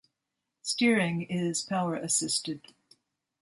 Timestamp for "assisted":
1.93-2.73